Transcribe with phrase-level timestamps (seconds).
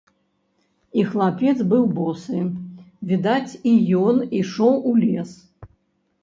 [1.01, 2.39] І хлапец быў босы,
[3.11, 5.29] відаць, і ён ішоў у лес.